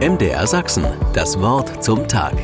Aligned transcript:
MDR 0.00 0.44
Sachsen, 0.48 0.84
das 1.12 1.38
Wort 1.38 1.84
zum 1.84 2.08
Tag. 2.08 2.34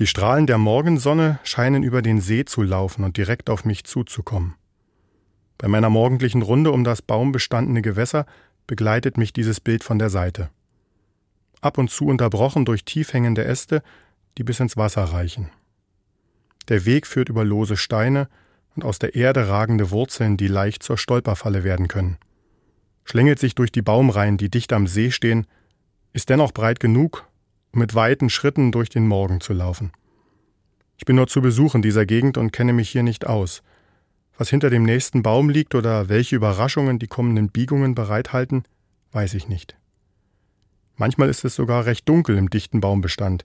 Die 0.00 0.08
Strahlen 0.08 0.48
der 0.48 0.58
Morgensonne 0.58 1.38
scheinen 1.44 1.84
über 1.84 2.02
den 2.02 2.20
See 2.20 2.44
zu 2.44 2.62
laufen 2.62 3.04
und 3.04 3.16
direkt 3.16 3.48
auf 3.48 3.64
mich 3.64 3.84
zuzukommen. 3.84 4.56
Bei 5.56 5.68
meiner 5.68 5.88
morgendlichen 5.88 6.42
Runde 6.42 6.72
um 6.72 6.82
das 6.82 7.00
baumbestandene 7.00 7.80
Gewässer 7.80 8.26
begleitet 8.66 9.16
mich 9.16 9.32
dieses 9.32 9.60
Bild 9.60 9.84
von 9.84 10.00
der 10.00 10.10
Seite. 10.10 10.50
Ab 11.60 11.78
und 11.78 11.88
zu 11.88 12.06
unterbrochen 12.06 12.64
durch 12.64 12.84
tief 12.84 13.12
hängende 13.12 13.44
Äste, 13.44 13.84
die 14.36 14.42
bis 14.42 14.58
ins 14.58 14.76
Wasser 14.76 15.04
reichen. 15.04 15.48
Der 16.68 16.84
Weg 16.84 17.06
führt 17.06 17.28
über 17.28 17.44
lose 17.44 17.76
Steine 17.76 18.28
und 18.74 18.84
aus 18.84 18.98
der 18.98 19.14
Erde 19.14 19.48
ragende 19.48 19.92
Wurzeln, 19.92 20.36
die 20.36 20.48
leicht 20.48 20.82
zur 20.82 20.98
Stolperfalle 20.98 21.62
werden 21.62 21.86
können 21.86 22.18
schlängelt 23.06 23.38
sich 23.38 23.54
durch 23.54 23.72
die 23.72 23.82
Baumreihen, 23.82 24.36
die 24.36 24.50
dicht 24.50 24.72
am 24.74 24.86
See 24.86 25.10
stehen, 25.10 25.46
ist 26.12 26.28
dennoch 26.28 26.52
breit 26.52 26.80
genug, 26.80 27.26
um 27.72 27.78
mit 27.80 27.94
weiten 27.94 28.28
Schritten 28.28 28.72
durch 28.72 28.90
den 28.90 29.06
Morgen 29.06 29.40
zu 29.40 29.54
laufen. 29.54 29.92
Ich 30.98 31.04
bin 31.04 31.16
nur 31.16 31.28
zu 31.28 31.40
Besuch 31.40 31.74
in 31.74 31.82
dieser 31.82 32.04
Gegend 32.04 32.36
und 32.36 32.52
kenne 32.52 32.72
mich 32.72 32.90
hier 32.90 33.02
nicht 33.02 33.26
aus. 33.26 33.62
Was 34.36 34.50
hinter 34.50 34.70
dem 34.70 34.82
nächsten 34.82 35.22
Baum 35.22 35.48
liegt 35.48 35.74
oder 35.74 36.08
welche 36.08 36.36
Überraschungen 36.36 36.98
die 36.98 37.06
kommenden 37.06 37.48
Biegungen 37.48 37.94
bereithalten, 37.94 38.64
weiß 39.12 39.34
ich 39.34 39.48
nicht. 39.48 39.76
Manchmal 40.96 41.28
ist 41.28 41.44
es 41.44 41.54
sogar 41.54 41.86
recht 41.86 42.08
dunkel 42.08 42.36
im 42.36 42.50
dichten 42.50 42.80
Baumbestand. 42.80 43.44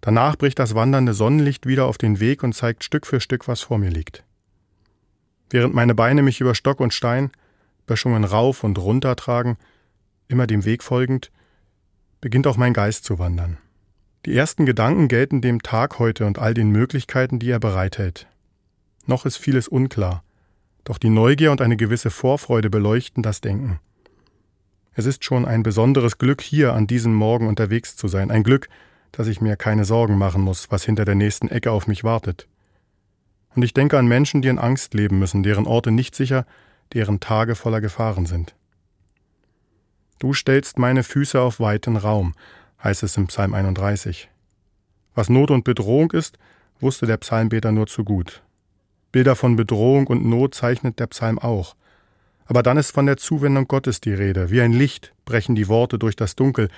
Danach 0.00 0.36
bricht 0.36 0.58
das 0.58 0.74
wandernde 0.74 1.14
Sonnenlicht 1.14 1.66
wieder 1.66 1.86
auf 1.86 1.98
den 1.98 2.18
Weg 2.18 2.42
und 2.42 2.54
zeigt 2.54 2.82
Stück 2.82 3.06
für 3.06 3.20
Stück, 3.20 3.46
was 3.46 3.60
vor 3.60 3.78
mir 3.78 3.90
liegt. 3.90 4.24
Während 5.50 5.74
meine 5.74 5.94
Beine 5.94 6.22
mich 6.22 6.40
über 6.40 6.54
Stock 6.54 6.80
und 6.80 6.94
Stein, 6.94 7.30
Böschungen 7.92 8.24
rauf 8.24 8.64
und 8.64 8.78
runter 8.78 9.16
tragen, 9.16 9.58
immer 10.26 10.46
dem 10.46 10.64
Weg 10.64 10.82
folgend, 10.82 11.30
beginnt 12.22 12.46
auch 12.46 12.56
mein 12.56 12.72
Geist 12.72 13.04
zu 13.04 13.18
wandern. 13.18 13.58
Die 14.24 14.34
ersten 14.34 14.64
Gedanken 14.64 15.08
gelten 15.08 15.42
dem 15.42 15.60
Tag 15.60 15.98
heute 15.98 16.24
und 16.24 16.38
all 16.38 16.54
den 16.54 16.70
Möglichkeiten, 16.70 17.38
die 17.38 17.50
er 17.50 17.60
bereithält. 17.60 18.28
Noch 19.04 19.26
ist 19.26 19.36
vieles 19.36 19.68
unklar, 19.68 20.24
doch 20.84 20.96
die 20.96 21.10
Neugier 21.10 21.52
und 21.52 21.60
eine 21.60 21.76
gewisse 21.76 22.08
Vorfreude 22.08 22.70
beleuchten 22.70 23.22
das 23.22 23.42
Denken. 23.42 23.78
Es 24.94 25.04
ist 25.04 25.22
schon 25.22 25.44
ein 25.44 25.62
besonderes 25.62 26.16
Glück, 26.16 26.40
hier 26.40 26.72
an 26.72 26.86
diesem 26.86 27.14
Morgen 27.14 27.46
unterwegs 27.46 27.94
zu 27.94 28.08
sein, 28.08 28.30
ein 28.30 28.42
Glück, 28.42 28.70
dass 29.10 29.26
ich 29.26 29.42
mir 29.42 29.56
keine 29.56 29.84
Sorgen 29.84 30.16
machen 30.16 30.40
muss, 30.40 30.70
was 30.70 30.82
hinter 30.82 31.04
der 31.04 31.14
nächsten 31.14 31.48
Ecke 31.48 31.70
auf 31.70 31.86
mich 31.88 32.04
wartet. 32.04 32.48
Und 33.54 33.62
ich 33.62 33.74
denke 33.74 33.98
an 33.98 34.06
Menschen, 34.06 34.40
die 34.40 34.48
in 34.48 34.58
Angst 34.58 34.94
leben 34.94 35.18
müssen, 35.18 35.42
deren 35.42 35.66
Orte 35.66 35.90
nicht 35.90 36.14
sicher, 36.14 36.46
deren 36.94 37.20
Tage 37.20 37.54
voller 37.54 37.80
Gefahren 37.80 38.26
sind. 38.26 38.54
Du 40.18 40.34
stellst 40.34 40.78
meine 40.78 41.02
Füße 41.02 41.40
auf 41.40 41.58
weiten 41.58 41.96
Raum, 41.96 42.34
heißt 42.82 43.02
es 43.02 43.16
im 43.16 43.26
Psalm 43.26 43.54
31. 43.54 44.28
Was 45.14 45.28
Not 45.28 45.50
und 45.50 45.64
Bedrohung 45.64 46.12
ist, 46.12 46.38
wusste 46.80 47.06
der 47.06 47.16
Psalmbeter 47.16 47.72
nur 47.72 47.86
zu 47.86 48.04
gut. 48.04 48.42
Bilder 49.10 49.36
von 49.36 49.56
Bedrohung 49.56 50.06
und 50.06 50.24
Not 50.24 50.54
zeichnet 50.54 50.98
der 50.98 51.06
Psalm 51.08 51.38
auch. 51.38 51.76
Aber 52.46 52.62
dann 52.62 52.76
ist 52.76 52.90
von 52.90 53.06
der 53.06 53.16
Zuwendung 53.16 53.68
Gottes 53.68 54.00
die 54.00 54.14
Rede. 54.14 54.50
Wie 54.50 54.60
ein 54.60 54.72
Licht 54.72 55.12
brechen 55.24 55.54
die 55.54 55.68
Worte 55.68 55.98
durch 55.98 56.16
das 56.16 56.34
Dunkel 56.34 56.68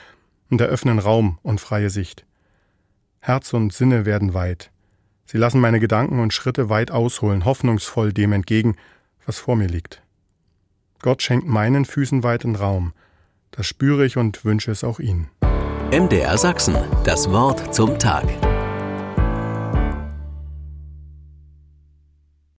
und 0.50 0.60
eröffnen 0.60 0.98
Raum 0.98 1.38
und 1.42 1.60
freie 1.60 1.90
Sicht. 1.90 2.26
Herz 3.20 3.54
und 3.54 3.72
Sinne 3.72 4.04
werden 4.04 4.34
weit. 4.34 4.70
Sie 5.26 5.38
lassen 5.38 5.60
meine 5.60 5.80
Gedanken 5.80 6.20
und 6.20 6.34
Schritte 6.34 6.68
weit 6.68 6.90
ausholen, 6.90 7.44
hoffnungsvoll 7.44 8.12
dem 8.12 8.32
entgegen, 8.32 8.76
was 9.24 9.38
vor 9.38 9.56
mir 9.56 9.68
liegt. 9.68 10.03
Gott 11.04 11.20
schenkt 11.20 11.46
meinen 11.46 11.84
Füßen 11.84 12.22
weiten 12.22 12.56
Raum. 12.56 12.94
Das 13.50 13.66
spüre 13.66 14.06
ich 14.06 14.16
und 14.16 14.46
wünsche 14.46 14.70
es 14.70 14.82
auch 14.82 15.00
Ihnen. 15.00 15.28
MDR 15.92 16.38
Sachsen, 16.38 16.74
das 17.04 17.30
Wort 17.30 17.74
zum 17.74 17.98
Tag. 17.98 18.24